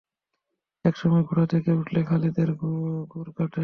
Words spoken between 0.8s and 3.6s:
এক সময় ঘোড়া ডেকে উঠলে খালিদ-এর ঘোরকাটে।